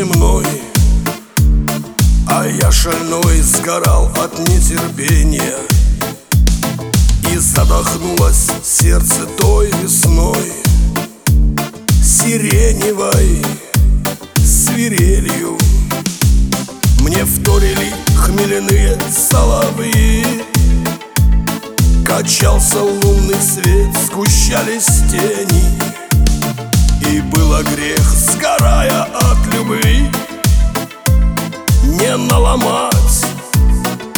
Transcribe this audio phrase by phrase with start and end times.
[0.00, 0.46] земной
[2.26, 5.56] А я шальной сгорал от нетерпения.
[7.30, 10.52] И задохнулось сердце той весной.
[12.02, 13.42] Сиреневой
[14.44, 15.58] свирелью.
[17.00, 20.44] Мне вторили хмеляные соловьи.
[22.06, 26.09] Качался лунный свет, сгущались тени
[27.00, 30.10] И было грех, сгорая от любви.
[31.84, 32.94] Не наломать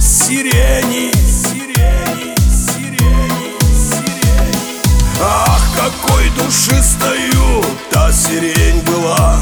[0.00, 4.80] сирени, сирени, сирени, сирени.
[5.22, 9.38] Ах, какой душистою та сирень была.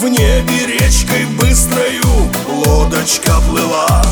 [0.00, 4.02] В небе речкой быстрою лодочка плыла.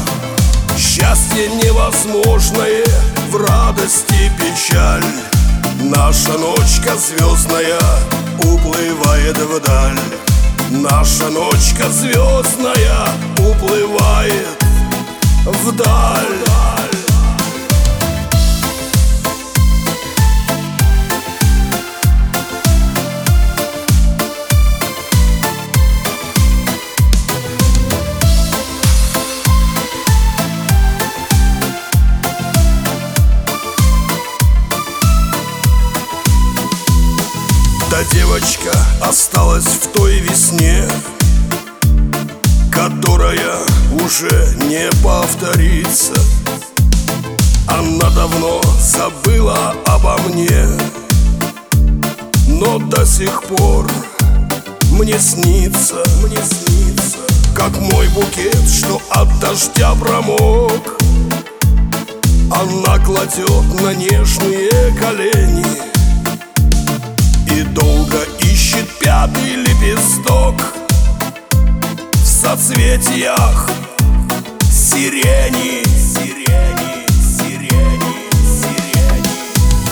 [0.76, 2.84] Счастье невозможное
[3.30, 5.04] в радости печаль.
[5.80, 7.80] Наша ночка звездная
[8.38, 9.98] уплывает вдаль.
[10.70, 13.08] Наша ночка звездная
[13.38, 14.46] уплывает
[15.44, 16.48] вдаль
[38.58, 40.84] девочка осталась в той весне
[42.70, 43.58] Которая
[44.04, 46.14] уже не повторится.
[47.66, 50.66] Она давно забыла обо мне
[52.46, 53.86] Но до сих пор
[54.92, 57.18] мне снится, мне снится
[57.54, 60.98] Как мой букет, что от дождя промок.
[62.50, 65.88] Она кладет на нежные колени
[67.50, 68.18] и долго
[69.88, 70.54] лепесток
[72.12, 73.70] В соцветиях.
[74.70, 77.06] Сирени, сирени,
[77.38, 78.14] сирени,
[78.60, 79.28] сирени.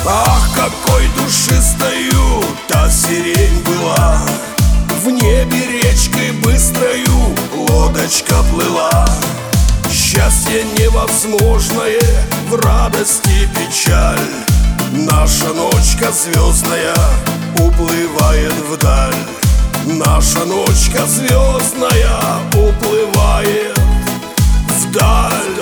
[0.06, 4.20] Ах, какой душистою та сирень была.
[5.02, 9.06] В небе речкой быстрою лодочка плыла.
[9.90, 12.00] Счастье невозможное
[12.50, 14.18] в радости печаль.
[14.92, 16.94] Наша ночка звездная
[17.58, 19.45] уплывает вдаль
[19.86, 23.78] Наша ночка звездная уплывает
[24.80, 25.60] вдаль.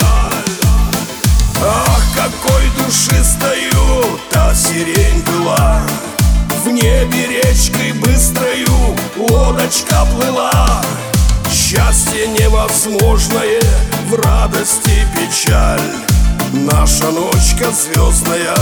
[1.63, 5.79] Ах, какой душистою та сирень была
[6.63, 10.81] В небе речкой быстрою лодочка плыла.
[11.51, 13.61] Счастье невозможное
[14.09, 15.79] в радости печаль.
[16.51, 18.57] Наша ночка звездная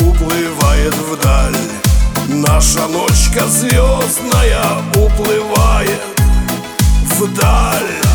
[0.00, 1.85] уплывает вдаль
[2.28, 4.60] Наша ночка звездная
[4.96, 6.00] уплывает
[7.20, 8.05] вдаль